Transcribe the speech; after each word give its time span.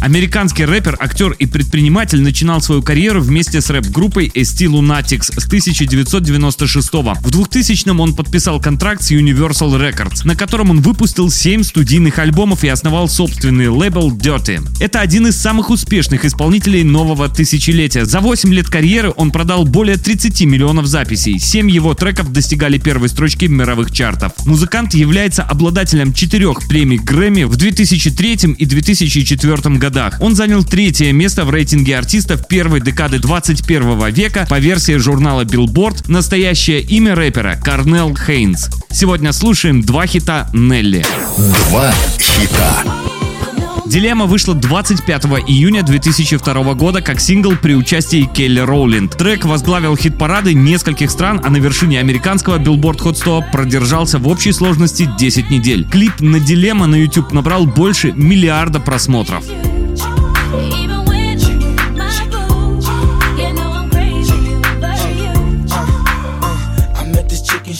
Американский 0.00 0.64
рэпер, 0.64 0.96
актер 1.00 1.32
и 1.32 1.46
предприниматель 1.46 2.20
начинал 2.20 2.62
свою 2.62 2.82
карьеру 2.82 3.20
вместе 3.20 3.60
с 3.60 3.68
рэп-группой 3.68 4.28
ST 4.28 4.66
Lunatics 4.66 5.32
с 5.38 5.46
1996 5.46 7.02
-го. 7.02 7.14
В 7.20 7.30
2000-м 7.30 7.98
он 7.98 8.14
подписал 8.14 8.60
контракт 8.60 9.02
с 9.02 9.10
Universal 9.10 9.76
Records, 9.76 10.24
на 10.24 10.36
котором 10.36 10.70
он 10.70 10.82
выпустил 10.82 11.30
7 11.30 11.64
студийных 11.64 12.20
альбомов 12.20 12.62
и 12.62 12.68
основал 12.68 13.08
собственный 13.08 13.68
лейбл 13.68 14.12
Dirty. 14.12 14.64
Это 14.80 15.00
один 15.00 15.26
из 15.26 15.36
самых 15.36 15.70
успешных 15.70 16.24
исполнителей 16.24 16.84
нового 16.84 17.28
тысячелетия. 17.28 18.04
За 18.04 18.20
8 18.20 18.54
лет 18.54 18.68
карьеры 18.68 19.12
он 19.16 19.32
продал 19.32 19.64
более 19.64 19.96
30 19.96 20.42
миллионов 20.42 20.86
записей. 20.86 21.40
7 21.40 21.68
его 21.68 21.94
треков 21.94 22.32
достигали 22.32 22.78
первой 22.78 23.08
строчки 23.08 23.46
мировых 23.46 23.90
чартов. 23.90 24.32
Музыкант 24.46 24.94
является 24.94 25.42
обладателем 25.42 26.12
четырех 26.12 26.68
премий 26.68 26.98
Грэмми 26.98 27.42
в 27.42 27.56
2003 27.56 28.54
и 28.56 28.64
2004 28.64 29.76
годах 29.76 29.87
годах. 29.88 30.18
Он 30.20 30.34
занял 30.34 30.62
третье 30.64 31.12
место 31.12 31.44
в 31.44 31.50
рейтинге 31.50 31.96
артистов 31.96 32.46
первой 32.46 32.80
декады 32.80 33.18
21 33.18 34.10
века 34.10 34.46
по 34.48 34.58
версии 34.58 34.96
журнала 34.96 35.44
Billboard. 35.44 36.04
Настоящее 36.08 36.80
имя 36.80 37.14
рэпера 37.14 37.58
Карнел 37.62 38.14
Хейнс. 38.14 38.68
Сегодня 38.90 39.32
слушаем 39.32 39.80
два 39.82 40.06
хита 40.06 40.50
Нелли. 40.52 41.04
Два 41.38 41.92
хита. 42.18 42.84
Дилемма 43.86 44.26
вышла 44.26 44.54
25 44.54 45.24
июня 45.46 45.82
2002 45.82 46.74
года 46.74 47.00
как 47.00 47.20
сингл 47.20 47.56
при 47.56 47.74
участии 47.74 48.28
Келли 48.34 48.60
Роулинд. 48.60 49.16
Трек 49.16 49.46
возглавил 49.46 49.96
хит-парады 49.96 50.52
нескольких 50.52 51.10
стран, 51.10 51.40
а 51.42 51.48
на 51.48 51.56
вершине 51.56 51.98
американского 51.98 52.58
Billboard 52.58 52.98
Hot 52.98 53.16
100 53.16 53.44
продержался 53.50 54.18
в 54.18 54.28
общей 54.28 54.52
сложности 54.52 55.08
10 55.18 55.48
недель. 55.48 55.88
Клип 55.88 56.20
на 56.20 56.38
Дилемма 56.38 56.86
на 56.86 56.96
YouTube 56.96 57.32
набрал 57.32 57.64
больше 57.64 58.12
миллиарда 58.12 58.78
просмотров. 58.78 59.44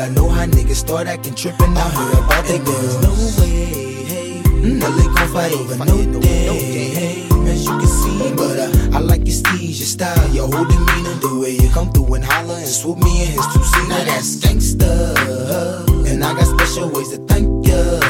I 0.00 0.08
know 0.08 0.28
how 0.28 0.46
niggas 0.46 0.76
start 0.76 1.06
acting 1.06 1.34
tripping. 1.34 1.76
I 1.76 1.88
heard 1.90 2.24
about 2.24 2.44
they 2.46 2.58
girls. 2.58 3.02
No 3.02 3.12
way, 3.42 4.04
hey. 4.04 4.42
No, 4.62 4.90
they 4.96 5.04
gon' 5.04 5.28
fight 5.28 5.52
over 5.52 5.76
no 5.84 6.20
day, 6.20 6.88
hey. 6.88 7.22
As 7.50 7.64
you 7.66 7.78
can 7.78 7.86
see, 7.86 8.32
but 8.34 8.58
uh, 8.58 8.96
I 8.96 9.00
like 9.00 9.26
your 9.26 9.36
steez, 9.36 9.78
your 9.78 9.86
style, 9.86 10.28
your 10.30 10.46
whole 10.48 10.64
demeanor, 10.64 11.14
the 11.20 11.38
way 11.40 11.50
you 11.50 11.68
come 11.70 11.92
through 11.92 12.14
and 12.14 12.24
holler 12.24 12.54
and 12.54 12.66
swoop 12.66 12.98
me 12.98 13.24
in 13.24 13.28
his 13.32 13.46
two 13.52 13.62
seat. 13.62 13.88
Now 13.88 14.04
that's 14.04 14.36
gangsta, 14.36 16.08
and 16.08 16.24
I 16.24 16.32
got 16.32 16.46
special 16.58 16.88
ways 16.90 17.10
to 17.10 17.18
thank 17.26 17.66
ya. 17.66 18.00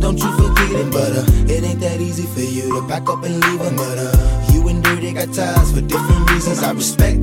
Don't 0.00 0.18
you 0.18 0.32
forget 0.36 0.72
it, 0.72 0.90
but 0.92 1.12
uh, 1.12 1.52
it 1.52 1.62
ain't 1.62 1.80
that 1.80 2.00
easy 2.00 2.26
for 2.26 2.40
you 2.40 2.80
to 2.80 2.88
back 2.88 3.08
up 3.08 3.22
and 3.24 3.38
leave 3.44 3.60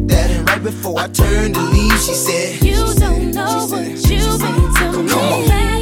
that. 0.09 0.31
And 0.31 0.47
right 0.49 0.63
before 0.63 0.99
I 0.99 1.07
turned 1.07 1.55
to 1.55 1.61
leave, 1.61 1.99
she 1.99 2.13
said, 2.13 2.63
You 2.63 2.75
don't 2.95 3.31
know 3.33 3.67
what 3.69 3.85
you 4.09 4.17
mean 4.17 4.73
to 4.75 4.91
me. 4.93 5.09
Come 5.09 5.43
on. 5.43 5.78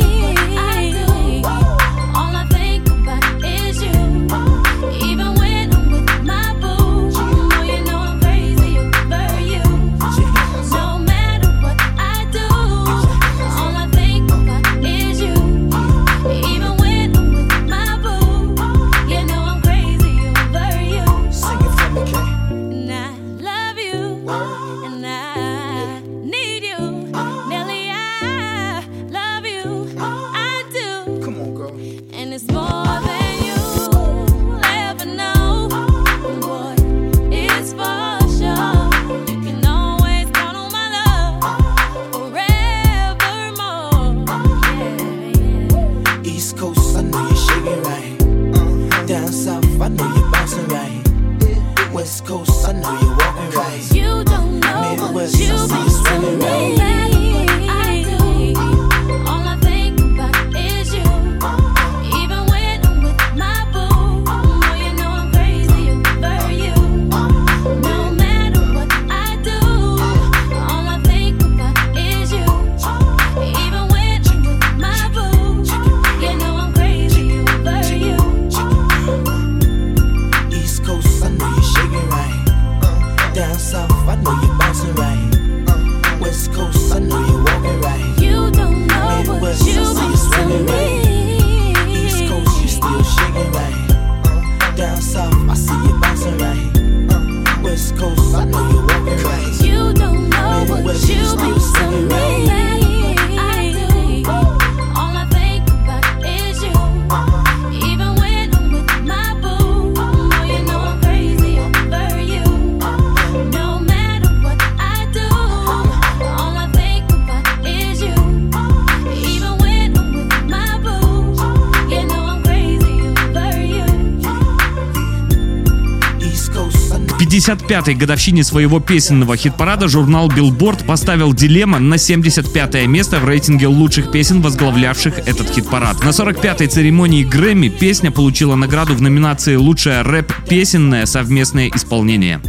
55-й 127.38 127.94
годовщине 127.94 128.44
своего 128.44 128.80
песенного 128.80 129.38
хит-парада 129.38 129.88
журнал 129.88 130.28
Billboard 130.28 130.86
поставил 130.86 131.34
«Дилемма» 131.34 131.78
на 131.78 131.95
75-е 131.95 132.88
место 132.88 133.19
в 133.19 133.25
рейтинге 133.25 133.68
лучших 133.68 134.12
песен, 134.12 134.42
возглавлявших 134.42 135.19
этот 135.19 135.54
хит-парад. 135.54 136.04
На 136.04 136.10
45-й 136.10 136.68
церемонии 136.68 137.24
Грэмми 137.24 137.69
песня 137.69 138.10
получила 138.10 138.56
награду 138.56 138.95
в 138.95 139.01
номинации 139.01 139.56
«Лучшая 139.56 140.04
рэп-песенное 140.04 141.06
совместное 141.06 141.69
исполнение». 141.74 142.42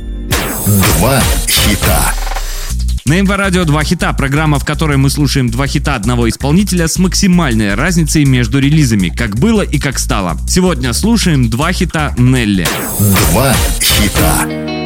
Два 0.99 1.20
хита. 1.46 2.14
На 3.05 3.20
МВ 3.20 3.31
Радио 3.31 3.64
два 3.64 3.84
хита, 3.84 4.12
программа, 4.12 4.58
в 4.58 4.64
которой 4.64 4.96
мы 4.96 5.08
слушаем 5.11 5.50
два 5.50 5.67
хита 5.67 5.94
одного 5.94 6.29
исполнителя 6.29 6.88
с 6.88 6.99
максимальной 6.99 7.75
разницей 7.75 8.25
между 8.25 8.58
релизами, 8.58 9.08
как 9.08 9.38
было 9.38 9.62
и 9.62 9.79
как 9.79 9.99
стало. 9.99 10.38
Сегодня 10.46 10.93
слушаем 10.93 11.49
два 11.49 11.73
хита 11.73 12.14
Нелли. 12.19 12.67
Два 13.32 13.55
хита. 13.81 14.77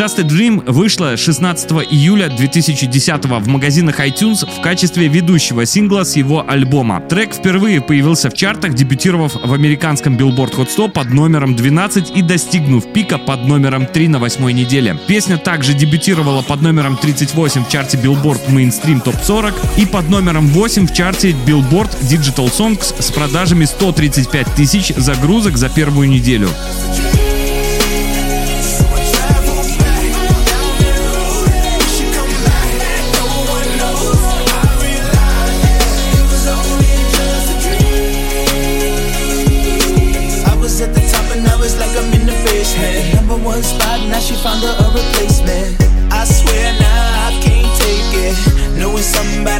Just 0.00 0.18
a 0.18 0.22
Dream 0.22 0.64
вышла 0.64 1.14
16 1.14 1.72
июля 1.90 2.30
2010 2.30 3.26
в 3.26 3.48
магазинах 3.48 4.00
iTunes 4.00 4.48
в 4.50 4.62
качестве 4.62 5.08
ведущего 5.08 5.66
сингла 5.66 6.04
с 6.04 6.16
его 6.16 6.42
альбома. 6.48 7.02
Трек 7.06 7.34
впервые 7.34 7.82
появился 7.82 8.30
в 8.30 8.32
чартах, 8.32 8.72
дебютировав 8.72 9.34
в 9.34 9.52
американском 9.52 10.16
Billboard 10.16 10.56
Hot 10.56 10.70
100 10.70 10.88
под 10.88 11.10
номером 11.10 11.54
12 11.54 12.16
и 12.16 12.22
достигнув 12.22 12.90
пика 12.94 13.18
под 13.18 13.44
номером 13.44 13.84
3 13.84 14.08
на 14.08 14.18
восьмой 14.18 14.54
неделе. 14.54 14.98
Песня 15.06 15.36
также 15.36 15.74
дебютировала 15.74 16.40
под 16.40 16.62
номером 16.62 16.96
38 16.96 17.64
в 17.64 17.68
чарте 17.68 17.98
Billboard 17.98 18.40
Mainstream 18.48 19.04
Top 19.04 19.22
40 19.22 19.54
и 19.76 19.84
под 19.84 20.08
номером 20.08 20.46
8 20.46 20.86
в 20.86 20.94
чарте 20.94 21.36
Billboard 21.46 21.94
Digital 22.00 22.50
Songs 22.50 23.02
с 23.02 23.10
продажами 23.10 23.66
135 23.66 24.46
тысяч 24.54 24.94
загрузок 24.96 25.58
за 25.58 25.68
первую 25.68 26.08
неделю. 26.08 26.48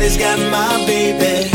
Somebody's 0.00 0.16
got 0.16 0.38
my 0.50 0.86
baby. 0.86 1.50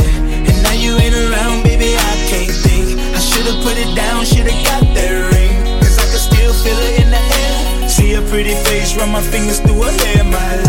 And 0.45 0.63
now 0.63 0.73
you 0.73 0.95
ain't 0.97 1.15
around, 1.15 1.63
baby, 1.63 1.95
I 1.97 2.13
can't 2.29 2.51
think. 2.51 2.99
I 3.15 3.19
should've 3.19 3.63
put 3.63 3.73
it 3.77 3.95
down, 3.95 4.23
should've 4.23 4.63
got 4.63 4.83
that 4.93 5.33
ring. 5.33 5.81
Cause 5.81 5.97
I 5.97 6.05
can 6.05 6.19
still 6.19 6.53
feel 6.53 6.77
it 6.77 7.01
in 7.01 7.09
the 7.09 7.17
air. 7.17 7.89
See 7.89 8.13
her 8.13 8.21
pretty 8.29 8.53
face, 8.69 8.95
run 8.97 9.11
my 9.11 9.21
fingers 9.21 9.59
through 9.59 9.81
her 9.81 9.91
hair. 9.91 10.23
My 10.25 10.64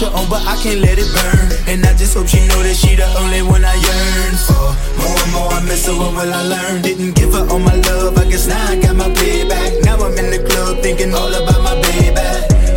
usher 0.00 0.16
on, 0.16 0.28
but 0.28 0.42
I 0.46 0.56
can't 0.62 0.80
let 0.80 0.98
it 0.98 1.08
burn. 1.12 1.48
And 1.68 1.84
I 1.84 1.94
just 1.96 2.14
hope 2.14 2.28
she 2.28 2.40
know 2.48 2.62
that 2.62 2.76
she 2.76 2.96
the 2.96 3.06
only 3.20 3.42
one 3.42 3.64
I 3.64 3.74
yearn 3.74 4.34
for. 4.46 4.68
More 5.00 5.18
and 5.18 5.32
more 5.32 5.52
I 5.52 5.60
miss 5.64 5.86
her, 5.86 5.94
what 5.94 6.12
will 6.12 6.32
I 6.32 6.42
learn? 6.42 6.82
Didn't 6.82 7.14
give 7.14 7.32
her 7.34 7.46
all 7.48 7.58
my 7.58 7.74
love, 7.74 8.16
I 8.16 8.24
guess 8.24 8.46
now 8.46 8.70
I 8.70 8.80
got 8.80 8.96
my 8.96 9.08
payback. 9.10 9.84
Now 9.84 9.96
I'm 9.96 10.16
in 10.18 10.30
the 10.30 10.40
club 10.48 10.82
thinking 10.82 11.14
all 11.14 11.32
about 11.32 11.62
my 11.62 11.74
baby. 11.82 12.20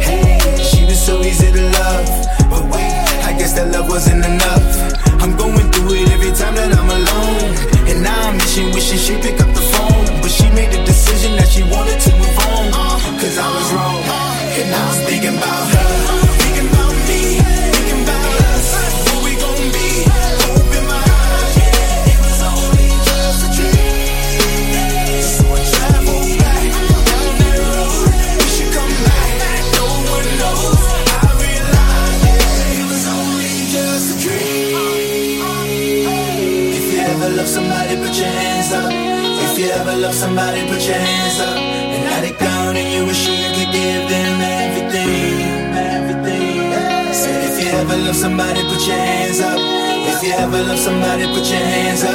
Hey, 0.03 0.39
she 0.63 0.85
was 0.85 0.99
so 0.99 1.21
easy 1.21 1.51
to 1.51 1.63
love. 1.79 2.07
But 2.49 2.63
wait, 2.71 2.91
I 3.23 3.35
guess 3.37 3.53
that 3.53 3.71
love 3.71 3.89
wasn't 3.89 4.25
enough. 4.25 4.92
Ever 39.83 39.99
love 39.99 40.13
somebody, 40.13 40.61
put 40.69 40.81
your 40.87 40.95
hands 40.95 41.39
up. 41.41 41.57
And 41.57 42.03
let 42.09 42.23
it 42.23 42.39
down 42.39 42.75
and 42.75 42.87
you 42.93 43.05
wish 43.05 43.27
you 43.27 43.49
could 43.55 43.71
give 43.73 44.03
them 44.07 44.35
everything. 44.39 45.75
Everything. 45.75 47.13
Said 47.13 47.43
if 47.49 47.55
you 47.59 47.69
ever 47.81 47.97
love 47.97 48.15
somebody, 48.15 48.61
put 48.63 48.81
your 48.87 48.95
hands 48.95 49.41
up. 49.41 49.59
If 50.11 50.23
you 50.23 50.33
ever 50.33 50.63
love 50.63 50.79
somebody, 50.79 51.25
put 51.35 51.45
your 51.51 51.65
hands 51.75 52.03
up. 52.03 52.13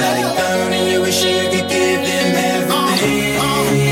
Let 0.00 0.14
it 0.22 0.36
down 0.38 0.72
and 0.72 0.90
you 0.90 1.00
wish 1.02 1.22
you 1.24 1.42
could 1.52 1.68
give 1.68 2.00
them 2.08 2.34
everything. 2.52 3.83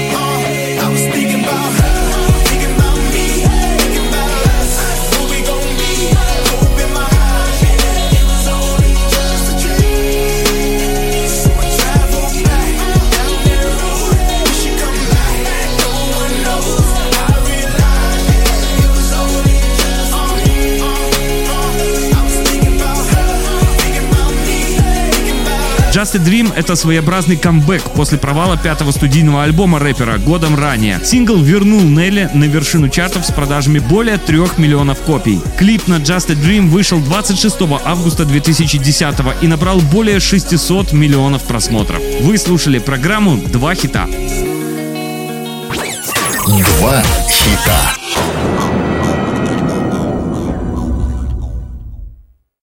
Just 25.93 26.17
a 26.17 26.19
Dream— 26.19 26.51
это 26.57 26.75
своеобразный 26.75 27.37
камбэк 27.37 27.83
после 27.91 28.17
провала 28.17 28.57
пятого 28.57 28.93
студийного 28.93 29.43
альбома 29.43 29.79
рэпера 29.79 30.17
годом 30.17 30.57
ранее. 30.57 30.99
Сингл 31.05 31.37
вернул 31.37 31.83
Нелли 31.83 32.31
на 32.33 32.45
вершину 32.45 32.89
чартов 32.89 33.27
с 33.27 33.31
продажами 33.31 33.79
более 33.79 34.17
трех 34.17 34.57
миллионов 34.57 35.01
копий. 35.01 35.39
Клип 35.59 35.89
на 35.89 35.97
Just 35.97 36.33
a 36.33 36.35
Dream 36.35 36.71
вышел 36.71 36.99
26 36.99 37.57
августа 37.85 38.25
2010 38.25 39.17
и 39.43 39.47
набрал 39.47 39.81
более 39.81 40.19
600 40.19 40.95
миллионов 40.95 41.43
просмотров. 41.43 42.01
Вы 42.23 42.39
слушали 42.39 42.79
программу 42.79 43.37
«Два 43.37 43.75
хита». 43.75 44.09
Два 46.47 47.03
хита. 47.29 48.22